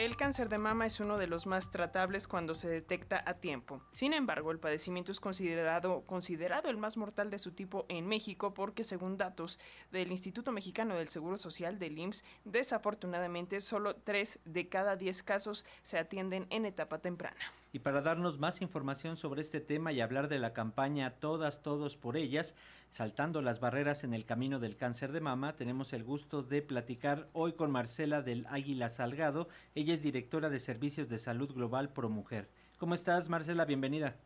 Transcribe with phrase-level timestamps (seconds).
[0.00, 3.82] El cáncer de mama es uno de los más tratables cuando se detecta a tiempo.
[3.92, 8.54] Sin embargo, el padecimiento es considerado, considerado el más mortal de su tipo en México
[8.54, 9.58] porque, según datos
[9.92, 15.66] del Instituto Mexicano del Seguro Social del IMSS, desafortunadamente solo 3 de cada 10 casos
[15.82, 17.52] se atienden en etapa temprana.
[17.72, 21.96] Y para darnos más información sobre este tema y hablar de la campaña Todas, Todos
[21.96, 22.54] por Ellas,
[22.90, 27.28] saltando las barreras en el camino del cáncer de mama, tenemos el gusto de platicar
[27.32, 29.48] hoy con Marcela del Águila Salgado.
[29.76, 32.48] Ella es directora de Servicios de Salud Global Pro Mujer.
[32.78, 33.64] ¿Cómo estás, Marcela?
[33.64, 34.16] Bienvenida.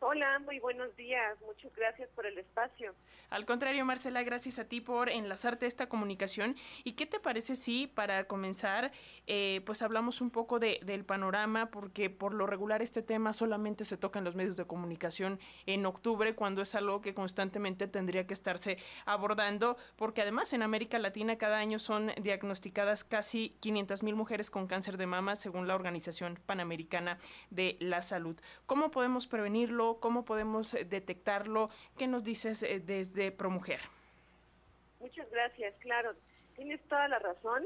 [0.00, 1.38] Hola, muy buenos días.
[1.46, 2.94] Muchas gracias por el espacio.
[3.30, 6.54] Al contrario, Marcela, gracias a ti por enlazarte esta comunicación.
[6.84, 8.92] ¿Y qué te parece si para comenzar,
[9.26, 13.86] eh, pues hablamos un poco de, del panorama, porque por lo regular este tema solamente
[13.86, 18.26] se toca en los medios de comunicación en octubre, cuando es algo que constantemente tendría
[18.26, 24.14] que estarse abordando, porque además en América Latina cada año son diagnosticadas casi 500 mil
[24.14, 28.38] mujeres con cáncer de mama, según la Organización Panamericana de la Salud.
[28.66, 29.85] ¿Cómo podemos prevenirlo?
[29.94, 31.70] ¿Cómo podemos eh, detectarlo?
[31.96, 33.80] ¿Qué nos dices eh, desde ProMujer?
[35.00, 36.14] Muchas gracias, claro,
[36.56, 37.64] tienes toda la razón.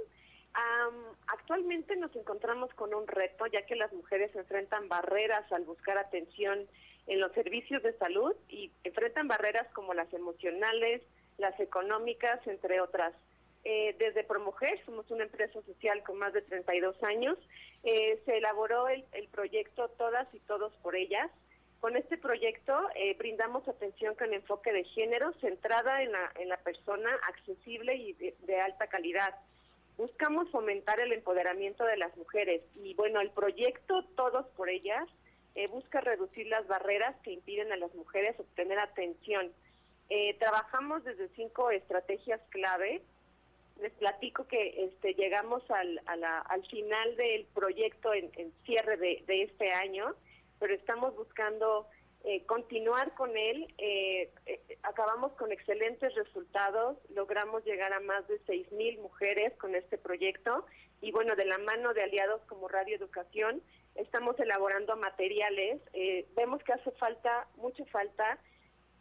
[1.27, 6.67] actualmente nos encontramos con un reto, ya que las mujeres enfrentan barreras al buscar atención
[7.07, 11.03] en los servicios de salud y enfrentan barreras como las emocionales,
[11.39, 13.15] las económicas, entre otras.
[13.65, 17.39] Eh, desde ProMujer, somos una empresa social con más de 32 años,
[17.83, 21.31] se elaboró el proyecto Todas y Todos por Ellas,
[21.81, 26.59] con este proyecto eh, brindamos atención con enfoque de género centrada en la, en la
[26.59, 29.34] persona accesible y de, alta calidad.
[29.97, 35.06] Buscamos fomentar el empoderamiento de las mujeres y bueno, el proyecto Todos por Ellas
[35.55, 39.50] eh, busca reducir las barreras que impiden a las mujeres obtener atención.
[40.11, 43.03] Eh, trabajamos desde cinco estrategias clave.
[43.81, 48.31] Les platico que este, llegamos al, al final del proyecto en,
[48.67, 50.15] cierre de, de este año
[50.61, 51.89] pero estamos buscando
[52.22, 53.75] eh, continuar con él.
[53.78, 59.75] Eh, eh, acabamos con excelentes resultados, logramos llegar a más de seis mil mujeres con
[59.75, 60.66] este proyecto
[61.00, 63.62] y bueno, de la mano de aliados como Radio Educación,
[63.94, 65.81] estamos elaborando materiales.
[66.37, 68.38] vemos que hace falta, mucha falta,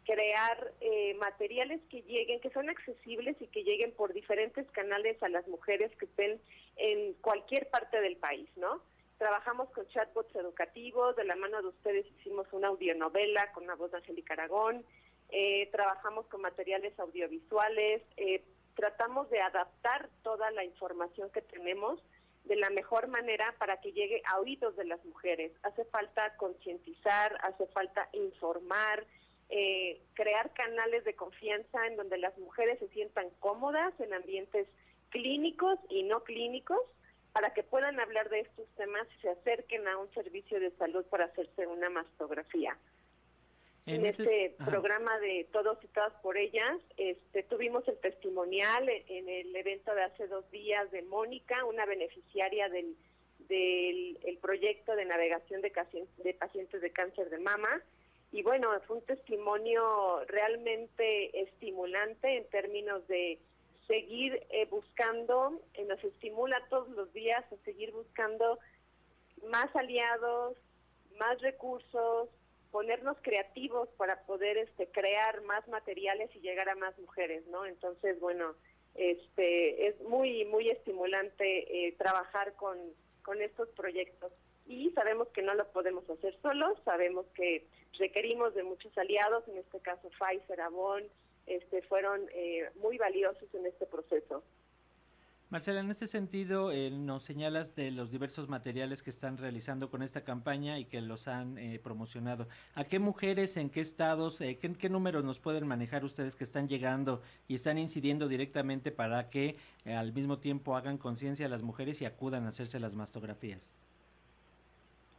[0.06, 0.72] crear
[1.18, 5.94] materiales que lleguen, que son accesibles y que lleguen por diferentes canales a las mujeres
[5.96, 6.40] que estén
[6.76, 8.82] en cualquier parte del país, ¿no?
[9.20, 13.90] Trabajamos con chatbots educativos, de la mano de ustedes hicimos una audionovela con la voz
[13.90, 14.82] de Angélica Aragón,
[15.28, 18.42] eh, trabajamos con materiales audiovisuales, eh,
[18.74, 22.02] tratamos de adaptar toda la información que tenemos
[22.44, 25.52] de la mejor manera para que llegue a oídos de las mujeres.
[25.64, 29.06] Hace falta concientizar, hace falta informar,
[29.50, 34.66] eh, crear canales de confianza en donde las mujeres se sientan cómodas en ambientes
[35.10, 36.80] clínicos y no clínicos
[37.32, 41.04] para que puedan hablar de estos temas y se acerquen a un servicio de salud
[41.06, 42.76] para hacerse una mastografía.
[43.86, 49.56] En, este programa de Todos y Todas por Ellas, este, tuvimos el testimonial en, el
[49.56, 52.94] evento de hace dos días de Mónica, una beneficiaria del,
[53.48, 55.72] del el proyecto de navegación de,
[56.18, 57.82] de pacientes de cáncer de mama.
[58.32, 63.40] Y bueno, fue un testimonio realmente estimulante en términos de
[63.90, 68.60] seguir eh, buscando, nos estimula todos los días a seguir buscando
[69.48, 70.56] más aliados,
[71.18, 72.28] más recursos,
[72.70, 77.66] ponernos creativos para poder este crear más materiales y llegar a más mujeres, ¿no?
[77.66, 78.54] Entonces, bueno,
[78.94, 82.78] este es muy muy estimulante eh, trabajar con
[83.22, 84.32] con estos proyectos
[84.66, 87.66] y sabemos que no lo podemos hacer solos, sabemos que
[87.98, 91.02] requerimos de muchos aliados, en este caso Pfizer, Avon,
[91.46, 94.42] este, fueron eh, muy valiosos en este proceso.
[95.50, 100.00] Marcela, en este sentido, eh, nos señalas de los diversos materiales que están realizando con
[100.00, 102.46] esta campaña y que los han eh, promocionado.
[102.76, 106.68] ¿A qué mujeres, en qué estados, qué, qué, números nos pueden manejar ustedes que están
[106.68, 109.56] llegando y están incidiendo directamente para que
[109.86, 113.72] al mismo tiempo hagan conciencia a las mujeres y acudan a hacerse las mastografías?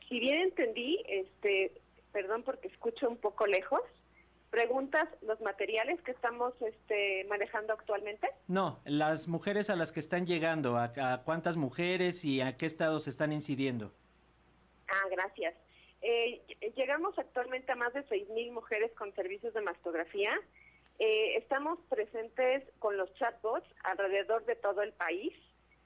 [0.07, 1.74] Si bien entendí, este,
[2.13, 3.81] perdón porque escucho un poco lejos,
[4.51, 8.27] ¿Preguntas los materiales que estamos este, manejando actualmente?
[8.50, 13.07] No, las mujeres a las que están llegando, a, cuántas mujeres y a qué estados
[13.07, 13.94] están incidiendo.
[14.89, 15.56] Ah, gracias.
[16.01, 16.42] Eh,
[16.75, 20.31] llegamos actualmente a más de 6.000 mujeres con servicios de mastografía.
[21.00, 25.33] Eh, estamos presentes con los chatbots alrededor de todo el país.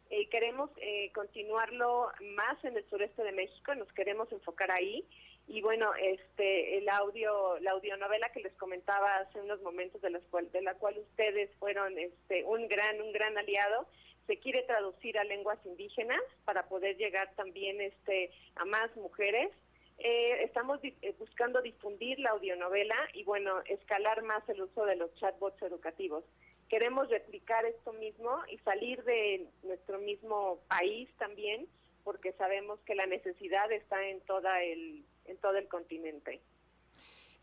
[0.09, 0.69] Eh, queremos
[1.13, 5.03] continuarlo más en el sureste de México, nos queremos enfocar ahí
[5.47, 10.19] y bueno este el audio la audionovela que les comentaba hace unos momentos de la
[10.31, 13.87] cual de la cual ustedes fueron este un gran un gran aliado
[14.27, 19.51] se quiere traducir a lenguas indígenas para poder llegar también este a más mujeres.
[19.97, 25.13] Eh, estamos eh, buscando difundir la audionovela y bueno, escalar más el uso de los
[25.15, 26.23] chatbots educativos.
[26.69, 31.67] Queremos replicar esto mismo y salir de nuestro mismo país también,
[32.03, 36.39] porque sabemos que la necesidad está en toda el en todo el continente.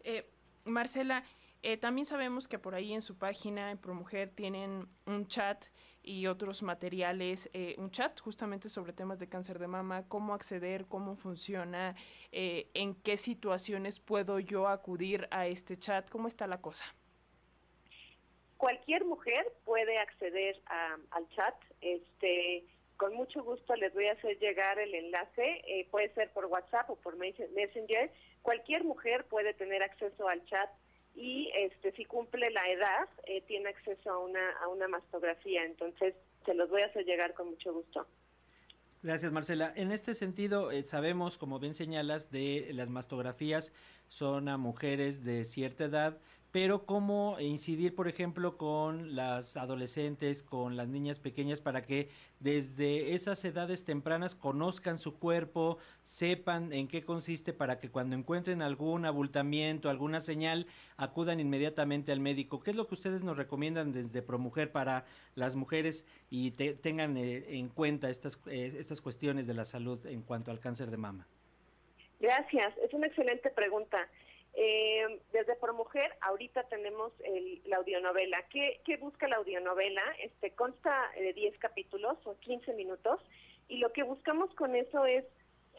[0.04, 0.24] Eh,
[0.64, 1.24] Marcela,
[1.62, 5.66] eh, también sabemos que por ahí en su página, en ProMujer, tienen un chat
[6.02, 10.86] y otros materiales, eh, un chat justamente sobre temas de cáncer de mama, cómo acceder,
[10.86, 11.94] cómo funciona,
[12.32, 16.84] eh, en qué situaciones puedo yo acudir a este chat, cómo está la cosa.
[18.62, 20.54] Cualquier mujer puede acceder
[21.10, 21.54] al chat.
[21.80, 22.62] Este,
[22.96, 26.94] con mucho gusto les voy a hacer llegar el enlace, puede ser por WhatsApp o
[26.94, 28.08] por Messenger.
[28.42, 30.70] Cualquier mujer puede tener acceso al chat
[31.16, 36.14] y este si cumple la edad eh, tiene acceso a una a una mastografía entonces
[36.46, 38.06] se los voy a hacer llegar con mucho gusto
[39.04, 39.72] Gracias, Marcela.
[39.74, 43.72] En este sentido, eh, sabemos, como bien señalas, de las mastografías
[44.06, 46.20] son a mujeres de cierta edad,
[46.52, 52.10] pero cómo incidir, por ejemplo, con las adolescentes, con las niñas pequeñas, para que
[52.40, 58.60] desde esas edades tempranas conozcan su cuerpo, sepan en qué consiste, para que cuando encuentren
[58.60, 60.66] algún abultamiento, alguna señal,
[60.98, 62.60] acudan inmediatamente al médico.
[62.60, 67.56] ¿Qué es lo que ustedes nos recomiendan desde ProMujer para las mujeres y tengan eh,
[67.56, 71.26] en cuenta estas, eh, estas cuestiones de la salud en cuanto al cáncer de mama?
[72.20, 74.06] Gracias, es una excelente pregunta.
[74.54, 77.12] Eh, desde Por Mujer, ahorita tenemos
[77.64, 78.42] la audionovela.
[78.50, 80.02] ¿Qué, ¿Qué, busca la audionovela?
[80.22, 83.20] Este, consta de 10 capítulos o 15 minutos
[83.68, 85.24] y lo que buscamos con eso es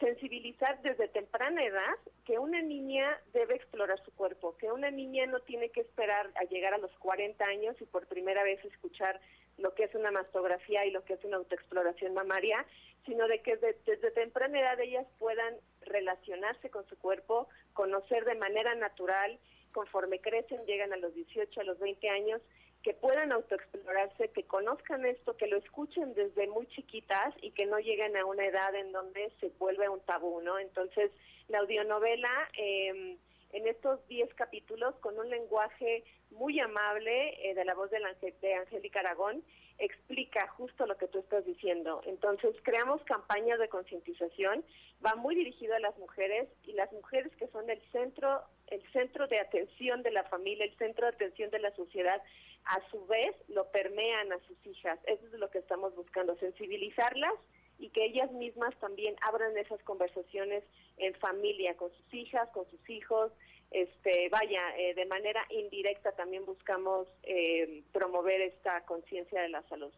[0.00, 1.94] sensibilizar desde temprana edad
[2.24, 6.44] que una niña debe explorar su cuerpo, que una niña no tiene que esperar a
[6.44, 9.20] llegar a los 40 años y por primera vez escuchar
[9.56, 12.66] lo que es una mastografía y lo que es una autoexploración mamaria,
[13.06, 18.74] sino de que desde temprana edad ellas puedan relacionarse con su cuerpo, conocer de manera
[18.74, 19.38] natural,
[19.72, 22.40] conforme crecen, llegan a los 18, a los 20 años,
[22.82, 27.78] que puedan autoexplorarse, que conozcan esto, que lo escuchen desde muy chiquitas y que no
[27.78, 30.58] lleguen a una edad en donde se vuelve un tabú, ¿no?
[30.58, 31.10] Entonces,
[31.48, 33.16] la audionovela, eh,
[33.52, 38.00] en estos 10 capítulos, con un lenguaje muy amable eh, de la voz de,
[38.42, 39.42] de Angélica Aragón,
[39.78, 42.00] explica justo lo que tú estás diciendo.
[42.06, 44.64] Entonces, creamos campañas de concientización,
[45.04, 49.26] va muy dirigido a las mujeres y las mujeres que son el centro, el centro
[49.26, 52.22] de atención de la familia, el centro de atención de la sociedad,
[52.64, 54.98] a su vez lo permean a sus hijas.
[55.06, 57.34] Eso es lo que estamos buscando, sensibilizarlas
[57.78, 60.62] y que ellas mismas también abran esas conversaciones
[60.96, 63.32] en familia, con sus hijas, con sus hijos,
[63.74, 69.92] este, vaya, eh, de manera indirecta también buscamos eh, promover esta conciencia de la salud.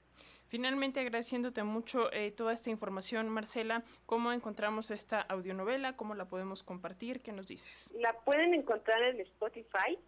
[0.49, 5.95] Finalmente, agradeciéndote mucho eh, toda esta información, Marcela, ¿cómo encontramos esta audionovela?
[5.95, 7.21] ¿Cómo la podemos compartir?
[7.21, 7.93] ¿Qué nos dices?
[7.99, 9.99] La pueden encontrar en Spotify.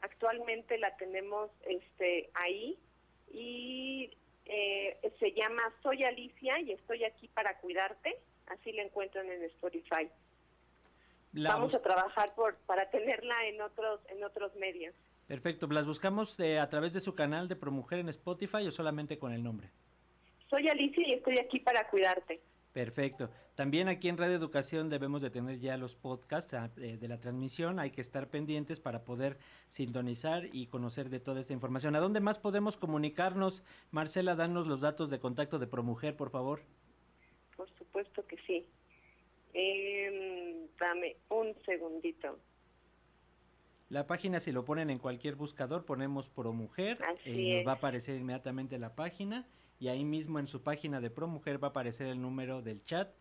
[0.00, 2.78] Actualmente la tenemos este, ahí
[3.30, 4.16] y
[5.18, 8.16] se llama Soy Alicia y estoy aquí para cuidarte.
[8.46, 10.08] Así la encuentran en Spotify.
[11.32, 14.94] Vamos a trabajar por para tenerla en otros en otros medios.
[15.26, 19.32] Perfecto, ¿las buscamos a través de su canal de ProMujer en Spotify o solamente con
[19.32, 19.70] el nombre?
[20.48, 22.40] Soy Alicia y estoy aquí para cuidarte.
[22.72, 23.30] Perfecto.
[23.54, 27.78] También aquí en Radio Educación debemos de tener ya los podcasts ah, de la transmisión.
[27.78, 31.96] Hay que estar pendientes para poder sintonizar y conocer de toda esta información.
[31.96, 33.64] ¿A dónde más podemos comunicarnos?
[33.90, 36.62] Marcela, danos los datos de contacto de ProMujer, por favor.
[37.56, 38.66] Por supuesto que sí.
[39.54, 42.38] Eh, dame un segundito.
[43.88, 47.74] La página, si lo ponen en cualquier buscador, ponemos ProMujer y eh, nos va a
[47.76, 49.48] aparecer inmediatamente la página
[49.80, 53.12] y ahí mismo en su página de ProMujer va a aparecer el número del chat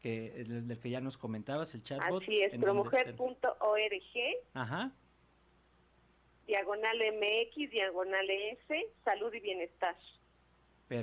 [0.00, 2.22] que del, que ya nos comentabas, el chatbot.
[2.22, 3.46] Así es, promujer.org.
[4.54, 4.92] Ajá.
[6.46, 9.96] Diagonal MX, diagonal S, salud y bienestar.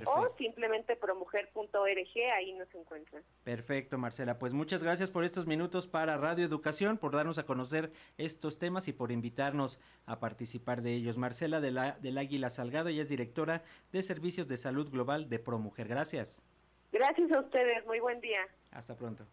[0.05, 3.23] O simplemente promujer.org, ahí nos encuentran.
[3.43, 4.39] Perfecto, Marcela.
[4.39, 8.87] Pues muchas gracias por estos minutos para Radio Educación, por darnos a conocer estos temas
[8.87, 11.17] y por invitarnos a participar de ellos.
[11.19, 15.37] Marcela de la, del Águila Salgado, ella es directora de Servicios de Salud Global de
[15.37, 15.87] ProMujer.
[15.87, 16.41] Gracias.
[16.91, 18.41] Gracias a ustedes, muy buen día.
[18.71, 19.25] Hasta pronto.